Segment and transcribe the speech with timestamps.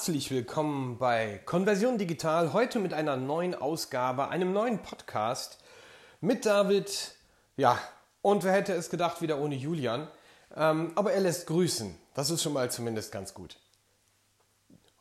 [0.00, 5.58] Herzlich willkommen bei Konversion Digital, heute mit einer neuen Ausgabe, einem neuen Podcast
[6.22, 7.16] mit David.
[7.58, 7.78] Ja,
[8.22, 10.08] und wer hätte es gedacht, wieder ohne Julian.
[10.56, 11.94] Ähm, aber er lässt grüßen.
[12.14, 13.58] Das ist schon mal zumindest ganz gut.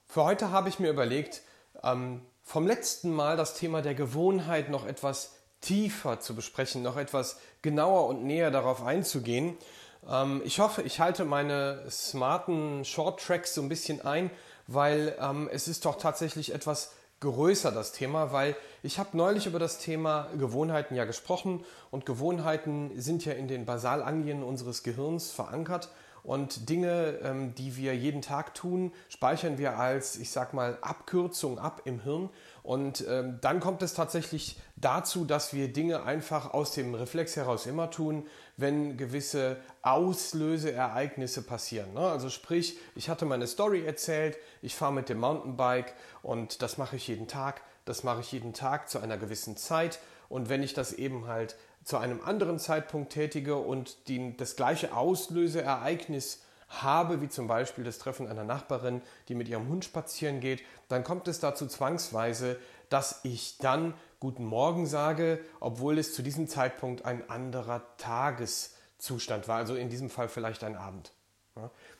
[0.05, 1.43] Für heute habe ich mir überlegt,
[1.81, 7.39] ähm, vom letzten Mal das Thema der Gewohnheit noch etwas tiefer zu besprechen, noch etwas
[7.61, 9.57] genauer und näher darauf einzugehen.
[10.05, 14.29] Ähm, ich hoffe, ich halte meine smarten Short Tracks so ein bisschen ein,
[14.71, 16.91] weil ähm, es ist doch tatsächlich etwas
[17.21, 22.91] größer das Thema, weil ich habe neulich über das Thema Gewohnheiten ja gesprochen und Gewohnheiten
[22.95, 25.89] sind ja in den Basalanglien unseres Gehirns verankert
[26.23, 31.59] und Dinge, ähm, die wir jeden Tag tun, speichern wir als, ich sag mal, Abkürzung
[31.59, 32.29] ab im Hirn.
[32.69, 37.65] Und ähm, dann kommt es tatsächlich dazu, dass wir Dinge einfach aus dem Reflex heraus
[37.65, 41.95] immer tun, wenn gewisse Auslöseereignisse passieren.
[41.95, 42.01] Ne?
[42.01, 46.97] Also sprich, ich hatte meine Story erzählt, ich fahre mit dem Mountainbike und das mache
[46.97, 47.63] ich jeden Tag.
[47.85, 49.97] Das mache ich jeden Tag zu einer gewissen Zeit.
[50.29, 54.95] Und wenn ich das eben halt zu einem anderen Zeitpunkt tätige und die, das gleiche
[54.95, 60.63] Auslöseereignis habe, wie zum Beispiel das Treffen einer Nachbarin, die mit ihrem Hund spazieren geht,
[60.87, 62.57] dann kommt es dazu zwangsweise,
[62.89, 69.55] dass ich dann Guten Morgen sage, obwohl es zu diesem Zeitpunkt ein anderer Tageszustand war,
[69.55, 71.13] also in diesem Fall vielleicht ein Abend.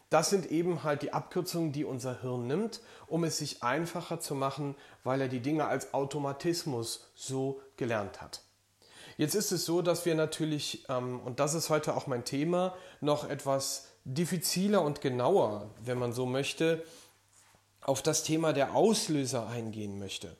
[0.10, 4.36] Das sind eben halt die Abkürzungen, die unser Hirn nimmt, um es sich einfacher zu
[4.36, 8.42] machen, weil er die Dinge als Automatismus so gelernt hat.
[9.18, 12.76] Jetzt ist es so, dass wir natürlich, ähm, und das ist heute auch mein Thema,
[13.02, 16.84] noch etwas diffiziler und genauer, wenn man so möchte,
[17.82, 20.36] auf das Thema der Auslöser eingehen möchte.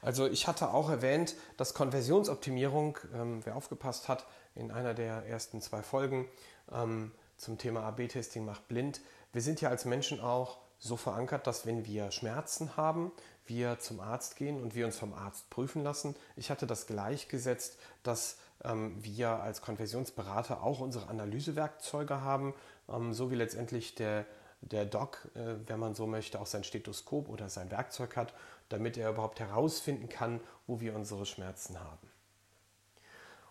[0.00, 5.60] Also ich hatte auch erwähnt, dass Konversionsoptimierung, ähm, wer aufgepasst hat, in einer der ersten
[5.60, 6.28] zwei Folgen
[6.72, 9.00] ähm, zum Thema AB-Testing macht blind.
[9.32, 13.12] Wir sind ja als Menschen auch so verankert, dass wenn wir Schmerzen haben,
[13.46, 16.14] wir zum Arzt gehen und wir uns vom Arzt prüfen lassen.
[16.36, 22.54] Ich hatte das gleichgesetzt, dass wir als Konversionsberater auch unsere Analysewerkzeuge haben,
[22.88, 24.26] ähm, so wie letztendlich der,
[24.62, 28.34] der Doc, äh, wenn man so möchte, auch sein Stethoskop oder sein Werkzeug hat,
[28.68, 32.08] damit er überhaupt herausfinden kann, wo wir unsere Schmerzen haben.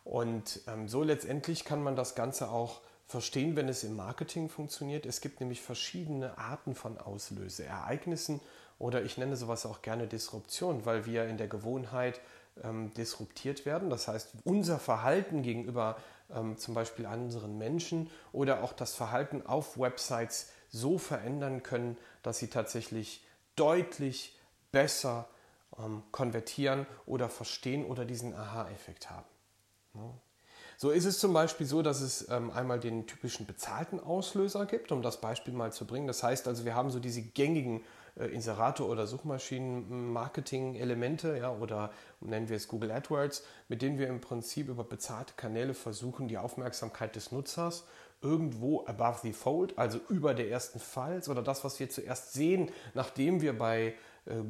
[0.04, 5.06] Und ähm, so letztendlich kann man das Ganze auch verstehen, wenn es im Marketing funktioniert.
[5.06, 8.42] Es gibt nämlich verschiedene Arten von Auslöseereignissen
[8.80, 12.20] oder ich nenne sowas auch gerne Disruption, weil wir in der Gewohnheit
[12.62, 13.90] ähm, disruptiert werden.
[13.90, 15.98] Das heißt, unser Verhalten gegenüber
[16.34, 22.40] ähm, zum Beispiel anderen Menschen oder auch das Verhalten auf Websites so verändern können, dass
[22.40, 23.26] sie tatsächlich
[23.56, 24.38] deutlich
[24.72, 25.28] besser
[25.78, 29.28] ähm, konvertieren oder verstehen oder diesen Aha-Effekt haben.
[29.96, 30.14] Ja.
[30.78, 34.92] So ist es zum Beispiel so, dass es ähm, einmal den typischen bezahlten Auslöser gibt,
[34.92, 36.08] um das Beispiel mal zu bringen.
[36.08, 37.84] Das heißt also, wir haben so diese gängigen
[38.16, 44.22] äh, Inserate oder Suchmaschinen-Marketing-Elemente ja, oder nennen wir es Google AdWords, mit denen wir im
[44.22, 47.86] Prinzip über bezahlte Kanäle versuchen, die Aufmerksamkeit des Nutzers
[48.22, 52.72] irgendwo above the fold, also über der ersten Falls oder das, was wir zuerst sehen,
[52.94, 53.96] nachdem wir bei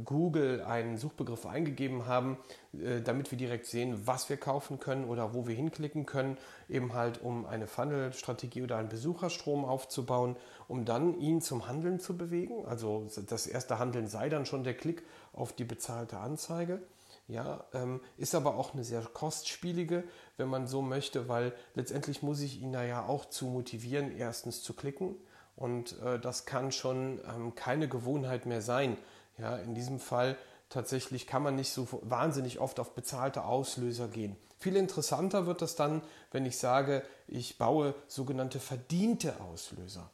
[0.05, 2.37] Google einen Suchbegriff eingegeben haben,
[2.73, 6.37] äh, damit wir direkt sehen, was wir kaufen können oder wo wir hinklicken können,
[6.69, 10.35] eben halt um eine Funnel-Strategie oder einen Besucherstrom aufzubauen,
[10.67, 12.65] um dann ihn zum Handeln zu bewegen.
[12.65, 16.81] Also das erste Handeln sei dann schon der Klick auf die bezahlte Anzeige.
[17.27, 20.03] Ja, ähm, ist aber auch eine sehr kostspielige,
[20.37, 24.61] wenn man so möchte, weil letztendlich muss ich ihn da ja auch zu motivieren, erstens
[24.61, 25.15] zu klicken.
[25.55, 28.97] Und äh, das kann schon ähm, keine Gewohnheit mehr sein,
[29.37, 30.37] ja, in diesem Fall
[30.69, 34.35] tatsächlich kann man nicht so wahnsinnig oft auf bezahlte Auslöser gehen.
[34.59, 36.01] Viel interessanter wird das dann,
[36.31, 40.09] wenn ich sage, ich baue sogenannte verdiente Auslöser.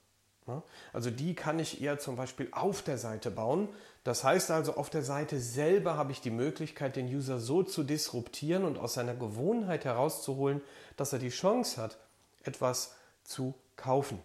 [0.94, 3.70] Also die kann ich eher zum Beispiel auf der Seite bauen.
[4.04, 7.84] Das heißt also, auf der Seite selber habe ich die Möglichkeit, den User so zu
[7.84, 10.62] disruptieren und aus seiner Gewohnheit herauszuholen,
[10.98, 11.98] dass er die Chance hat,
[12.44, 14.20] etwas zu kaufen.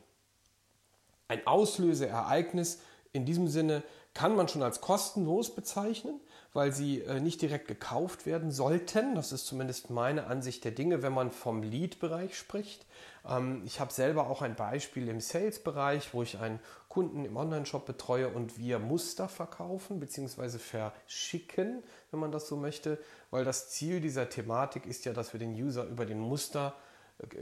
[1.29, 2.79] Ein Auslöseereignis
[3.12, 3.82] in diesem Sinne
[4.14, 6.20] kann man schon als kostenlos bezeichnen,
[6.52, 9.16] weil sie äh, nicht direkt gekauft werden sollten.
[9.16, 12.87] Das ist zumindest meine Ansicht der Dinge, wenn man vom Lead-Bereich spricht.
[13.28, 17.84] Ähm, ich habe selber auch ein Beispiel im Sales-Bereich, wo ich einen Kunden im Online-Shop
[17.87, 20.58] betreue und wir Muster verkaufen bzw.
[20.58, 21.82] verschicken,
[22.12, 22.99] wenn man das so möchte,
[23.32, 26.75] weil das Ziel dieser Thematik ist ja, dass wir den User über den Muster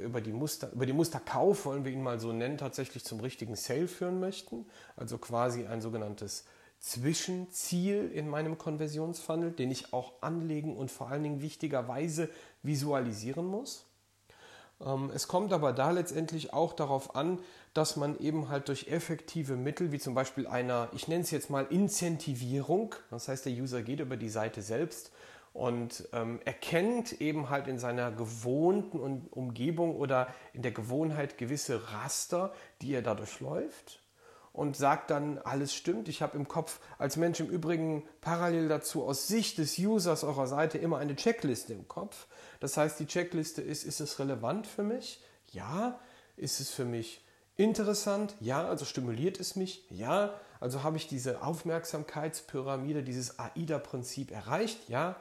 [0.04, 3.56] über die Muster, über die Musterkauf, wollen wir ihn mal so nennen, tatsächlich zum richtigen
[3.56, 4.66] Sale führen möchten.
[4.96, 6.44] Also quasi ein sogenanntes
[6.82, 12.28] Zwischenziel in meinem Konversionsfunnel, den ich auch anlegen und vor allen Dingen wichtigerweise
[12.64, 13.86] visualisieren muss.
[14.84, 17.38] Ähm, es kommt aber da letztendlich auch darauf an,
[17.72, 21.50] dass man eben halt durch effektive Mittel, wie zum Beispiel einer, ich nenne es jetzt
[21.50, 25.12] mal Incentivierung, das heißt der User geht über die Seite selbst
[25.52, 28.98] und ähm, erkennt eben halt in seiner gewohnten
[29.30, 34.01] Umgebung oder in der Gewohnheit gewisse Raster, die er dadurch läuft
[34.52, 36.08] und sagt dann, alles stimmt.
[36.08, 40.46] Ich habe im Kopf als Mensch im Übrigen parallel dazu aus Sicht des Users eurer
[40.46, 42.26] Seite immer eine Checkliste im Kopf.
[42.60, 45.22] Das heißt, die Checkliste ist, ist es relevant für mich?
[45.50, 45.98] Ja.
[46.36, 47.24] Ist es für mich
[47.56, 48.36] interessant?
[48.40, 48.66] Ja.
[48.68, 49.86] Also stimuliert es mich?
[49.90, 50.38] Ja.
[50.60, 54.88] Also habe ich diese Aufmerksamkeitspyramide, dieses AIDA-Prinzip erreicht?
[54.88, 55.16] Ja.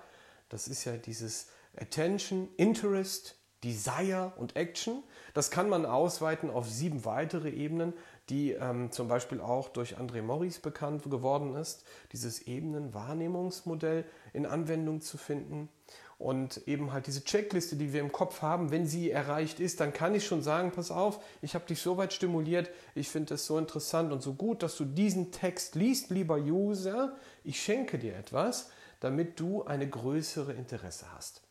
[0.49, 1.47] Das ist ja dieses
[1.77, 5.03] Attention, Interest, Desire und Action.
[5.33, 7.93] Das kann man ausweiten auf sieben weitere Ebenen
[8.29, 15.01] die ähm, zum Beispiel auch durch André Morris bekannt geworden ist, dieses Ebenenwahrnehmungsmodell in Anwendung
[15.01, 15.69] zu finden.
[16.17, 19.91] Und eben halt diese Checkliste, die wir im Kopf haben, wenn sie erreicht ist, dann
[19.91, 23.47] kann ich schon sagen, pass auf, ich habe dich so weit stimuliert, ich finde es
[23.47, 28.15] so interessant und so gut, dass du diesen Text liest, lieber User, ich schenke dir
[28.15, 28.69] etwas,
[28.99, 31.41] damit du eine größere Interesse hast.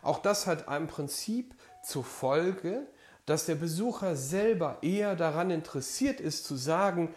[0.00, 2.86] Auch das hat im Prinzip zur Folge,
[3.26, 7.14] dass der Besucher selber eher daran interessiert ist zu sagen,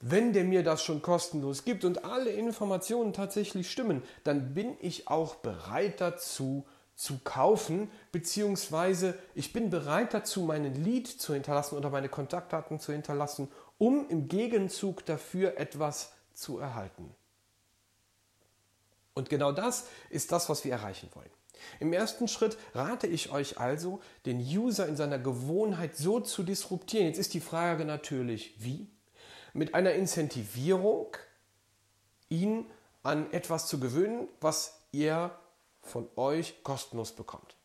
[0.00, 5.08] wenn der mir das schon kostenlos gibt und alle Informationen tatsächlich stimmen, dann bin ich
[5.08, 11.90] auch bereit dazu zu kaufen, beziehungsweise ich bin bereit dazu, meinen Lead zu hinterlassen oder
[11.90, 13.48] meine Kontaktdaten zu hinterlassen,
[13.78, 17.14] um im Gegenzug dafür etwas zu erhalten.
[19.14, 21.30] Und genau das ist das, was wir erreichen wollen.
[21.80, 27.06] Im ersten Schritt rate ich euch also, den User in seiner Gewohnheit so zu disruptieren.
[27.06, 28.88] Jetzt ist die Frage natürlich, wie?
[29.52, 31.16] Mit einer Incentivierung,
[32.28, 32.66] ihn
[33.02, 35.38] an etwas zu gewöhnen, was er
[35.82, 37.56] von euch kostenlos bekommt.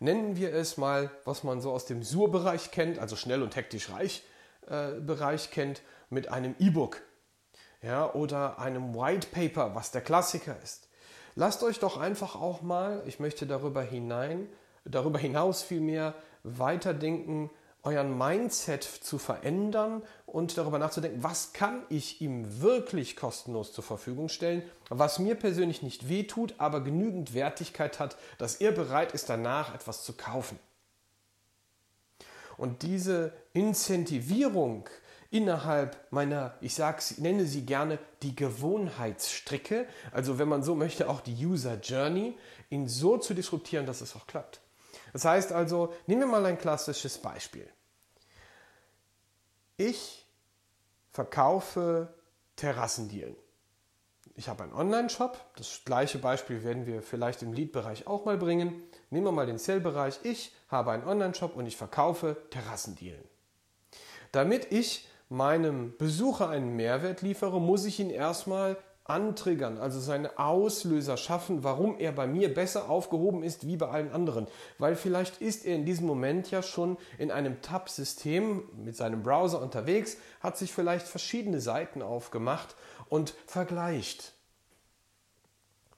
[0.00, 3.90] Nennen wir es mal, was man so aus dem Sur-Bereich kennt, also schnell und hektisch
[3.90, 4.22] reich
[4.66, 7.02] äh, Bereich kennt, mit einem E-Book
[7.82, 10.88] ja, oder einem White Paper, was der Klassiker ist.
[11.36, 14.48] Lasst euch doch einfach auch mal, ich möchte darüber hinein,
[14.84, 16.14] darüber hinaus vielmehr
[16.44, 17.50] weiterdenken,
[17.82, 24.28] euren Mindset zu verändern und darüber nachzudenken, was kann ich ihm wirklich kostenlos zur Verfügung
[24.28, 29.74] stellen, was mir persönlich nicht wehtut, aber genügend Wertigkeit hat, dass er bereit ist, danach
[29.74, 30.58] etwas zu kaufen.
[32.56, 34.88] Und diese Incentivierung
[35.34, 41.20] innerhalb meiner, ich sag's, nenne sie gerne die Gewohnheitsstricke, also wenn man so möchte, auch
[41.20, 42.38] die User Journey,
[42.70, 44.60] ihn so zu disruptieren, dass es auch klappt.
[45.12, 47.68] Das heißt also, nehmen wir mal ein klassisches Beispiel.
[49.76, 50.24] Ich
[51.10, 52.14] verkaufe
[52.54, 53.34] Terrassendielen.
[54.36, 55.36] Ich habe einen Online-Shop.
[55.56, 58.84] Das gleiche Beispiel werden wir vielleicht im Lead-Bereich auch mal bringen.
[59.10, 60.20] Nehmen wir mal den Sell-Bereich.
[60.22, 63.24] Ich habe einen Online-Shop und ich verkaufe Terrassendielen.
[64.30, 71.16] Damit ich meinem Besucher einen Mehrwert liefere, muss ich ihn erstmal antriggern, also seine Auslöser
[71.16, 74.46] schaffen, warum er bei mir besser aufgehoben ist wie bei allen anderen.
[74.78, 79.60] Weil vielleicht ist er in diesem Moment ja schon in einem Tab-System mit seinem Browser
[79.60, 82.76] unterwegs, hat sich vielleicht verschiedene Seiten aufgemacht
[83.10, 84.33] und vergleicht.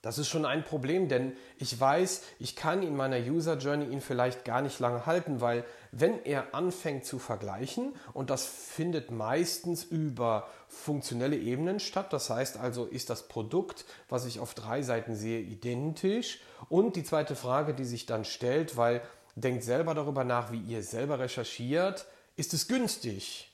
[0.07, 3.99] Das ist schon ein Problem, denn ich weiß, ich kann in meiner User Journey ihn
[3.99, 9.83] vielleicht gar nicht lange halten, weil wenn er anfängt zu vergleichen, und das findet meistens
[9.83, 15.13] über funktionelle Ebenen statt, das heißt also, ist das Produkt, was ich auf drei Seiten
[15.13, 16.39] sehe, identisch?
[16.69, 19.01] Und die zweite Frage, die sich dann stellt, weil
[19.35, 22.05] denkt selber darüber nach, wie ihr selber recherchiert,
[22.37, 23.51] ist es günstig?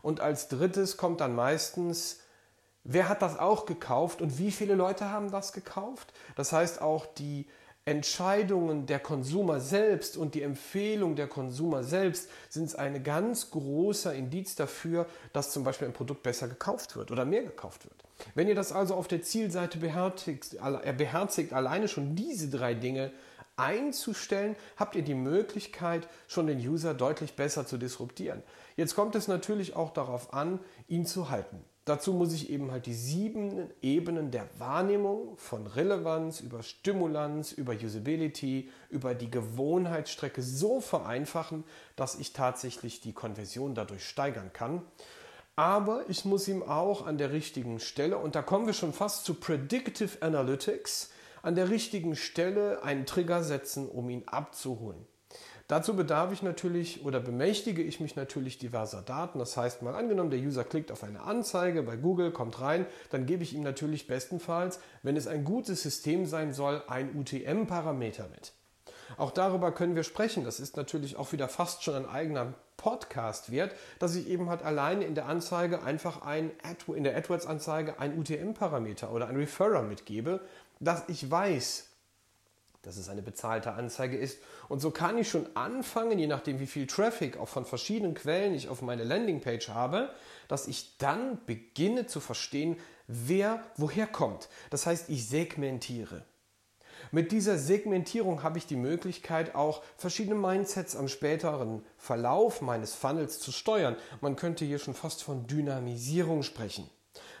[0.00, 2.20] Und als drittes kommt dann meistens
[2.84, 6.12] Wer hat das auch gekauft und wie viele Leute haben das gekauft?
[6.36, 7.46] Das heißt auch die
[7.84, 14.54] Entscheidungen der Konsumer selbst und die Empfehlung der Konsumer selbst sind ein ganz großer Indiz
[14.54, 17.96] dafür, dass zum Beispiel ein Produkt besser gekauft wird oder mehr gekauft wird.
[18.34, 23.12] Wenn ihr das also auf der Zielseite beherzigt, äh, beherzigt alleine schon diese drei Dinge
[23.56, 28.42] einzustellen, habt ihr die Möglichkeit, schon den User deutlich besser zu disruptieren.
[28.76, 31.64] Jetzt kommt es natürlich auch darauf an, ihn zu halten.
[31.90, 37.72] Dazu muss ich eben halt die sieben Ebenen der Wahrnehmung von Relevanz über Stimulanz, über
[37.72, 41.64] Usability, über die Gewohnheitsstrecke so vereinfachen,
[41.96, 44.82] dass ich tatsächlich die Konversion dadurch steigern kann.
[45.56, 49.24] Aber ich muss ihm auch an der richtigen Stelle, und da kommen wir schon fast
[49.24, 51.10] zu Predictive Analytics,
[51.42, 55.04] an der richtigen Stelle einen Trigger setzen, um ihn abzuholen.
[55.70, 59.38] Dazu bedarf ich natürlich oder bemächtige ich mich natürlich diverser Daten.
[59.38, 63.24] Das heißt, mal angenommen, der User klickt auf eine Anzeige bei Google, kommt rein, dann
[63.24, 68.52] gebe ich ihm natürlich bestenfalls, wenn es ein gutes System sein soll, ein UTM-Parameter mit.
[69.16, 70.44] Auch darüber können wir sprechen.
[70.44, 74.64] Das ist natürlich auch wieder fast schon ein eigener Podcast wert, dass ich eben halt
[74.64, 76.50] alleine in der Anzeige einfach ein
[76.88, 80.40] in der AdWords-Anzeige ein UTM-Parameter oder ein Referrer mitgebe,
[80.80, 81.89] dass ich weiß,
[82.82, 84.38] dass es eine bezahlte Anzeige ist.
[84.68, 88.54] Und so kann ich schon anfangen, je nachdem wie viel Traffic auch von verschiedenen Quellen
[88.54, 90.10] ich auf meine Landingpage habe,
[90.48, 94.48] dass ich dann beginne zu verstehen, wer woher kommt.
[94.70, 96.24] Das heißt, ich segmentiere.
[97.12, 103.40] Mit dieser Segmentierung habe ich die Möglichkeit, auch verschiedene Mindsets am späteren Verlauf meines Funnels
[103.40, 103.96] zu steuern.
[104.20, 106.88] Man könnte hier schon fast von Dynamisierung sprechen.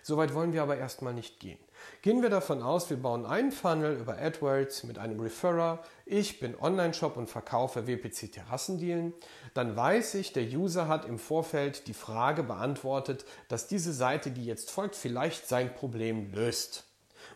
[0.02, 1.58] Soweit wollen wir aber erstmal nicht gehen.
[2.02, 5.82] Gehen wir davon aus, wir bauen einen Funnel über AdWords mit einem Referrer.
[6.06, 9.12] Ich bin Online-Shop und verkaufe WPC Terrassendealen.
[9.54, 14.46] Dann weiß ich, der User hat im Vorfeld die Frage beantwortet, dass diese Seite, die
[14.46, 16.84] jetzt folgt, vielleicht sein Problem löst.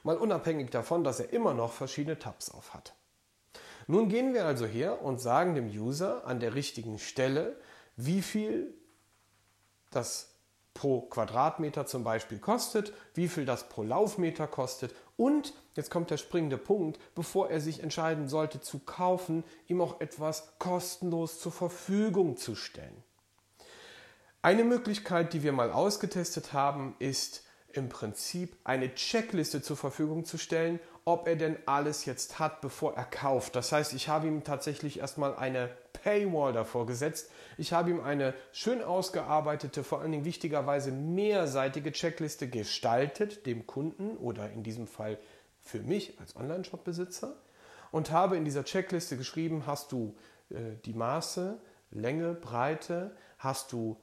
[0.02, 2.94] Mal unabhängig davon, dass er immer noch verschiedene Tabs auf hat.
[3.86, 7.56] Nun gehen wir also her und sagen dem User an der richtigen Stelle,
[7.96, 8.74] wie viel
[9.90, 10.33] das
[10.74, 16.16] pro Quadratmeter zum Beispiel kostet, wie viel das pro Laufmeter kostet und, jetzt kommt der
[16.16, 22.36] springende Punkt, bevor er sich entscheiden sollte zu kaufen, ihm auch etwas kostenlos zur Verfügung
[22.36, 23.02] zu stellen.
[24.42, 27.43] Eine Möglichkeit, die wir mal ausgetestet haben, ist
[27.76, 32.94] im Prinzip eine Checkliste zur Verfügung zu stellen, ob er denn alles jetzt hat, bevor
[32.94, 33.56] er kauft.
[33.56, 37.30] Das heißt, ich habe ihm tatsächlich erstmal eine Paywall davor gesetzt.
[37.58, 44.16] Ich habe ihm eine schön ausgearbeitete, vor allen Dingen wichtigerweise mehrseitige Checkliste gestaltet, dem Kunden
[44.16, 45.18] oder in diesem Fall
[45.60, 47.36] für mich als Online-Shop-Besitzer
[47.90, 50.14] und habe in dieser Checkliste geschrieben, hast du
[50.50, 51.58] äh, die Maße,
[51.90, 53.96] Länge, Breite, hast du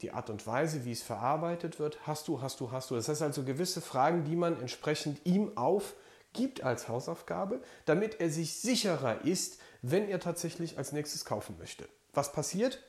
[0.00, 2.94] die Art und Weise, wie es verarbeitet wird, hast du, hast du, hast du.
[2.94, 8.54] Das heißt also gewisse Fragen, die man entsprechend ihm aufgibt als Hausaufgabe, damit er sich
[8.54, 11.88] sicherer ist, wenn er tatsächlich als nächstes kaufen möchte.
[12.14, 12.82] Was passiert?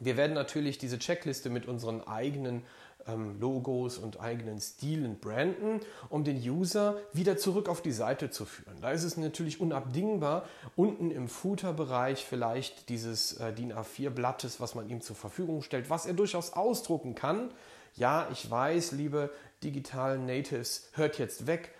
[0.00, 2.64] Wir werden natürlich diese Checkliste mit unseren eigenen
[3.06, 8.44] ähm, Logos und eigenen Stilen branden, um den User wieder zurück auf die Seite zu
[8.44, 8.80] führen.
[8.80, 14.88] Da ist es natürlich unabdingbar, unten im Footer-Bereich vielleicht dieses äh, DIN A4-Blattes, was man
[14.88, 17.50] ihm zur Verfügung stellt, was er durchaus ausdrucken kann.
[17.94, 19.30] Ja, ich weiß, liebe
[19.62, 21.74] digitalen Natives, hört jetzt weg.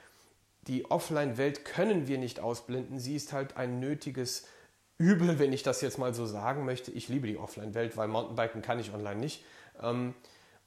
[0.66, 2.98] Die Offline-Welt können wir nicht ausblenden.
[2.98, 4.46] Sie ist halt ein nötiges
[4.98, 6.90] Übel, wenn ich das jetzt mal so sagen möchte.
[6.90, 9.44] Ich liebe die Offline-Welt, weil Mountainbiken kann ich online nicht.
[9.80, 10.14] Ähm,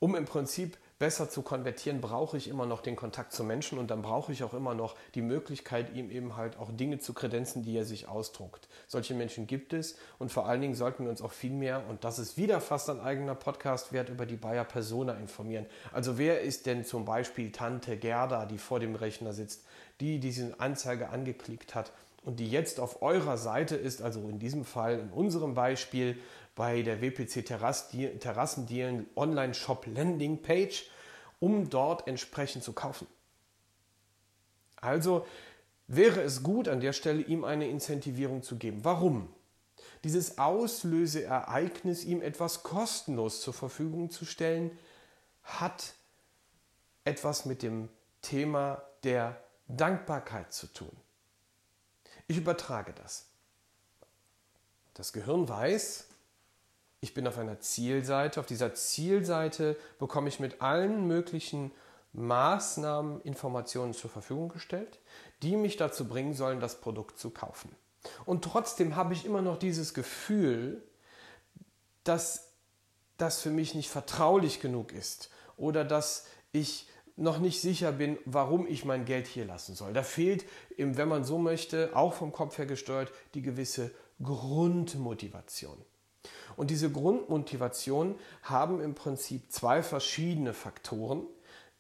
[0.02, 3.92] um im Prinzip besser zu konvertieren, brauche ich immer noch den Kontakt zu Menschen und
[3.92, 7.64] dann brauche ich auch immer noch die Möglichkeit, ihm eben halt auch Dinge zu kredenzen,
[7.64, 8.68] die er sich ausdruckt.
[8.88, 12.04] Solche Menschen gibt es und vor allen Dingen sollten wir uns auch viel mehr, und
[12.04, 15.68] das ist wieder fast ein eigener Podcast wert, über die Bayer Persona informieren.
[15.92, 19.66] Also wer ist denn zum Beispiel Tante Gerda, die vor dem Rechner sitzt,
[20.00, 21.92] die diese Anzeige angeklickt hat
[22.24, 26.18] und die jetzt auf eurer Seite ist, also in diesem Fall in unserem Beispiel,
[26.56, 30.90] bei der WPC Terrassendealen Online-Shop Landing Page,
[31.40, 33.08] um dort entsprechend zu kaufen.
[34.78, 35.26] Also
[35.88, 38.84] wäre es gut, an der Stelle ihm eine Incentivierung zu geben.
[38.84, 39.34] Warum?
[40.04, 44.78] Dieses Auslöseereignis, ihm etwas kostenlos zur Verfügung zu stellen,
[45.44, 45.94] hat
[47.04, 47.90] etwas mit dem
[48.22, 50.96] Thema der Dankbarkeit zu tun.
[52.28, 53.26] Ich übertrage das.
[54.94, 56.08] Das Gehirn weiß,
[57.02, 58.40] ich bin auf einer Zielseite.
[58.40, 61.72] Auf dieser Zielseite bekomme ich mit allen möglichen
[62.14, 65.00] Maßnahmen Informationen zur Verfügung gestellt,
[65.42, 67.76] die mich dazu bringen sollen, das Produkt zu kaufen.
[68.26, 70.84] Und trotzdem habe ich immer noch dieses Gefühl,
[72.04, 72.52] dass
[73.18, 78.68] das für mich nicht vertraulich genug ist oder dass ich noch nicht sicher bin, warum
[78.68, 79.94] ich mein Geld hier lassen soll.
[79.94, 80.46] Da fehlt,
[80.78, 83.92] wenn man so möchte, auch vom Kopf her gesteuert, die gewisse
[84.22, 85.78] Grundmotivation.
[86.56, 91.26] Und diese Grundmotivation haben im Prinzip zwei verschiedene Faktoren,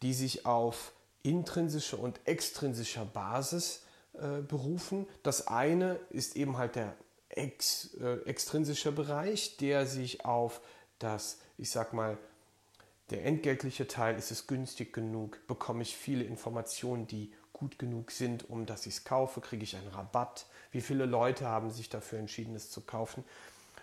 [0.01, 0.93] die sich auf
[1.23, 3.83] intrinsischer und extrinsischer Basis
[4.13, 5.07] äh, berufen.
[5.23, 6.95] Das eine ist eben halt der
[7.29, 10.61] ex, äh, extrinsische Bereich, der sich auf
[10.99, 12.17] das, ich sag mal,
[13.09, 18.49] der entgeltliche Teil, ist es günstig genug, bekomme ich viele Informationen, die gut genug sind,
[18.49, 22.19] um dass ich es kaufe, kriege ich einen Rabatt, wie viele Leute haben sich dafür
[22.19, 23.23] entschieden, es zu kaufen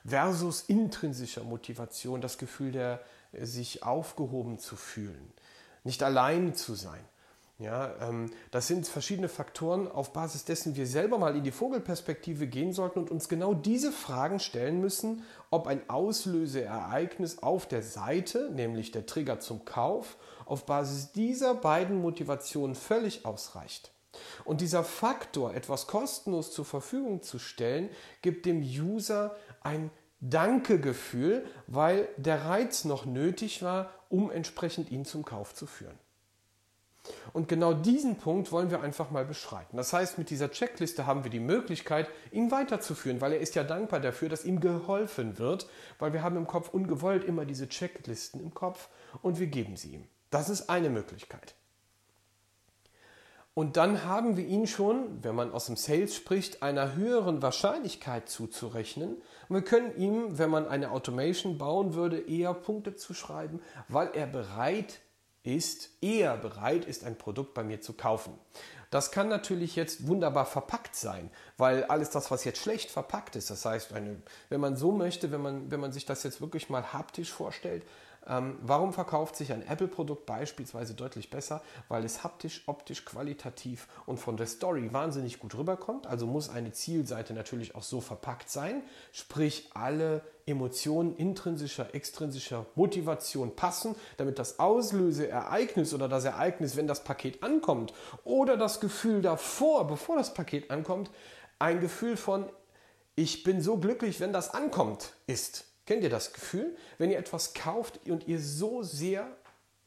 [0.04, 3.00] versus intrinsischer Motivation, das Gefühl der
[3.32, 5.32] sich aufgehoben zu fühlen,
[5.84, 7.04] nicht allein zu sein.
[7.58, 12.46] Ja, ähm, das sind verschiedene Faktoren, auf Basis dessen wir selber mal in die Vogelperspektive
[12.46, 18.50] gehen sollten und uns genau diese Fragen stellen müssen, ob ein Auslöseereignis auf der Seite,
[18.52, 23.90] nämlich der Trigger zum Kauf, auf Basis dieser beiden Motivationen völlig ausreicht.
[24.44, 27.90] Und dieser Faktor, etwas kostenlos zur Verfügung zu stellen,
[28.22, 35.24] gibt dem User ein Danke-Gefühl, weil der Reiz noch nötig war, um entsprechend ihn zum
[35.24, 35.98] Kauf zu führen.
[37.32, 39.76] Und genau diesen Punkt wollen wir einfach mal beschreiten.
[39.76, 43.64] Das heißt, mit dieser Checkliste haben wir die Möglichkeit, ihn weiterzuführen, weil er ist ja
[43.64, 48.40] dankbar dafür, dass ihm geholfen wird, weil wir haben im Kopf ungewollt immer diese Checklisten
[48.40, 48.88] im Kopf
[49.22, 50.08] und wir geben sie ihm.
[50.30, 51.54] Das ist eine Möglichkeit.
[53.58, 58.28] Und dann haben wir ihn schon, wenn man aus dem Sales spricht, einer höheren Wahrscheinlichkeit
[58.28, 59.16] zuzurechnen.
[59.48, 64.28] Und wir können ihm, wenn man eine Automation bauen würde, eher Punkte zuschreiben, weil er
[64.28, 65.00] bereit
[65.42, 68.32] ist, eher bereit ist, ein Produkt bei mir zu kaufen.
[68.90, 73.50] Das kann natürlich jetzt wunderbar verpackt sein, weil alles das, was jetzt schlecht verpackt ist,
[73.50, 76.70] das heißt, eine, wenn man so möchte, wenn man, wenn man sich das jetzt wirklich
[76.70, 77.82] mal haptisch vorstellt,
[78.28, 81.62] ähm, warum verkauft sich ein Apple-Produkt beispielsweise deutlich besser?
[81.88, 86.06] Weil es haptisch, optisch, qualitativ und von der Story wahnsinnig gut rüberkommt.
[86.06, 88.82] Also muss eine Zielseite natürlich auch so verpackt sein,
[89.12, 97.04] sprich alle Emotionen intrinsischer, extrinsischer Motivation passen, damit das Auslöseereignis oder das Ereignis, wenn das
[97.04, 97.92] Paket ankommt,
[98.24, 101.10] oder das Gefühl davor, bevor das Paket ankommt,
[101.58, 102.46] ein Gefühl von
[103.14, 105.67] ich bin so glücklich, wenn das ankommt, ist.
[105.88, 109.26] Kennt ihr das Gefühl, wenn ihr etwas kauft und ihr so sehr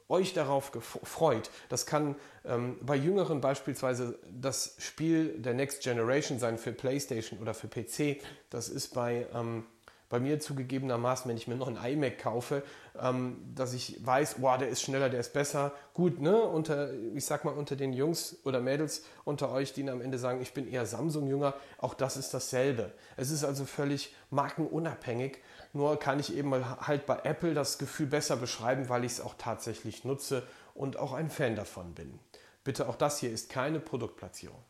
[0.09, 0.71] euch darauf
[1.03, 1.51] freut?
[1.69, 7.53] Das kann ähm, bei Jüngeren beispielsweise das Spiel der Next Generation sein für PlayStation oder
[7.53, 8.19] für PC.
[8.49, 9.65] Das ist bei ähm,
[10.11, 12.63] bei mir zugegebenermaßen, wenn ich mir noch ein iMac kaufe,
[13.01, 15.71] ähm, dass ich weiß, wow, der ist schneller, der ist besser.
[15.93, 16.39] Gut, ne?
[16.41, 20.41] Unter, ich sag mal, unter den Jungs oder Mädels unter euch, die am Ende sagen,
[20.41, 22.91] ich bin eher Samsung-Jünger, auch das ist dasselbe.
[23.15, 25.37] Es ist also völlig markenunabhängig.
[25.73, 26.53] Nur kann ich eben
[26.85, 30.43] halt bei Apple das Gefühl besser beschreiben, weil ich es auch tatsächlich nutze
[30.73, 32.19] und auch ein Fan davon bin.
[32.63, 34.63] Bitte auch das hier ist keine Produktplatzierung.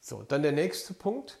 [0.00, 1.38] So, dann der nächste Punkt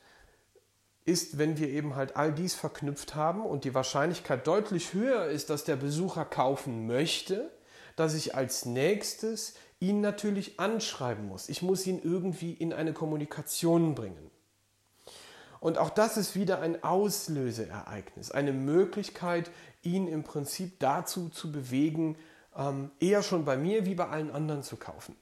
[1.04, 5.50] ist, wenn wir eben halt all dies verknüpft haben und die Wahrscheinlichkeit deutlich höher ist,
[5.50, 7.50] dass der Besucher kaufen möchte,
[7.94, 11.48] dass ich als nächstes ihn natürlich anschreiben muss.
[11.48, 14.30] Ich muss ihn irgendwie in eine Kommunikation bringen.
[15.66, 19.50] Und auch das ist wieder ein Auslöseereignis, eine Möglichkeit,
[19.82, 22.16] ihn im Prinzip dazu zu bewegen,
[22.56, 25.16] ähm, eher schon bei mir wie bei allen anderen zu kaufen.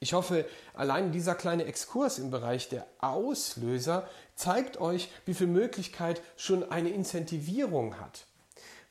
[0.00, 6.20] Ich hoffe, allein dieser kleine Exkurs im Bereich der Auslöser zeigt euch, wie viel Möglichkeit
[6.36, 8.26] schon eine Incentivierung hat.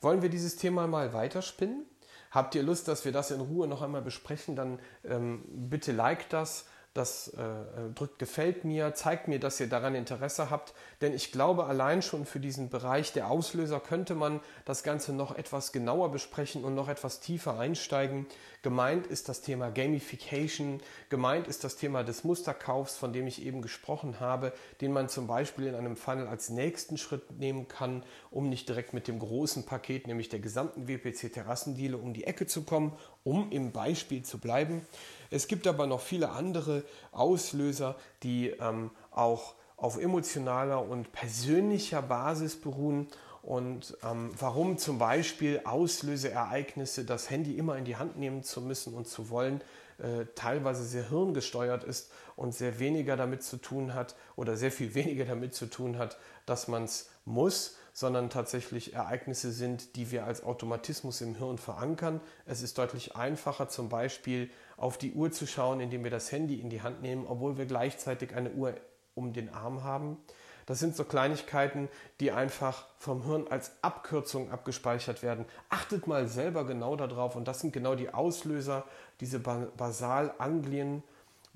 [0.00, 1.84] Wollen wir dieses Thema mal weiterspinnen?
[2.30, 4.56] Habt ihr Lust, dass wir das in Ruhe noch einmal besprechen?
[4.56, 9.68] Dann ähm, bitte like das das äh, äh, drückt gefällt mir, zeigt mir, dass ihr
[9.68, 14.40] daran Interesse habt, denn ich glaube, allein schon für diesen Bereich der Auslöser könnte man
[14.64, 18.26] das Ganze noch etwas genauer besprechen und noch etwas tiefer einsteigen.
[18.62, 23.62] Gemeint ist das Thema Gamification, gemeint ist das Thema des Musterkaufs, von dem ich eben
[23.62, 28.48] gesprochen habe, den man zum Beispiel in einem Funnel als nächsten Schritt nehmen kann, um
[28.48, 32.64] nicht direkt mit dem großen Paket, nämlich der gesamten WPC Terrassendiele, um die Ecke zu
[32.64, 34.84] kommen, um im Beispiel zu bleiben.
[35.30, 42.56] Es gibt aber noch viele andere Auslöser, die ähm, auch auf emotionaler und persönlicher Basis
[42.60, 43.08] beruhen.
[43.42, 48.94] Und ähm, warum zum Beispiel Auslöseereignisse, das Handy immer in die Hand nehmen zu müssen
[48.94, 49.62] und zu wollen,
[49.98, 54.94] äh, teilweise sehr hirngesteuert ist und sehr weniger damit zu tun hat oder sehr viel
[54.96, 60.24] weniger damit zu tun hat, dass man es muss, sondern tatsächlich Ereignisse sind, die wir
[60.24, 62.20] als Automatismus im Hirn verankern.
[62.46, 66.54] Es ist deutlich einfacher, zum Beispiel auf die Uhr zu schauen, indem wir das Handy
[66.54, 68.74] in die Hand nehmen, obwohl wir gleichzeitig eine Uhr
[69.14, 70.16] um den Arm haben.
[70.66, 71.88] Das sind so Kleinigkeiten,
[72.20, 75.46] die einfach vom Hirn als Abkürzung abgespeichert werden.
[75.70, 78.84] Achtet mal selber genau darauf und das sind genau die Auslöser,
[79.20, 81.02] diese Basalanglien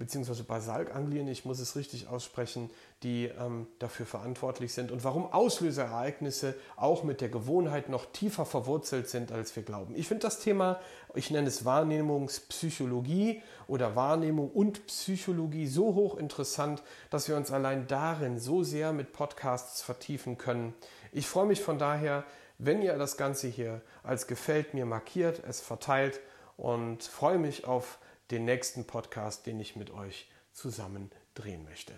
[0.03, 2.71] beziehungsweise Basalganglien, ich muss es richtig aussprechen,
[3.05, 9.09] die ähm, dafür verantwortlich sind und warum Auslöserereignisse auch mit der Gewohnheit noch tiefer verwurzelt
[9.09, 9.95] sind, als wir glauben.
[9.95, 10.81] Ich finde das Thema,
[11.15, 17.87] ich nenne es Wahrnehmungspsychologie oder Wahrnehmung und Psychologie so hoch interessant, dass wir uns allein
[17.87, 20.75] darin so sehr mit Podcasts vertiefen können.
[21.13, 22.25] Ich freue mich von daher,
[22.59, 26.19] wenn ihr das Ganze hier als gefällt mir markiert, es verteilt
[26.57, 28.01] und freue mich auf
[28.33, 31.93] den nächsten Podcast, den ich mit euch zusammen drehen möchte.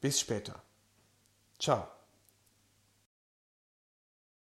[0.00, 0.62] Bis später.
[1.58, 1.86] Ciao.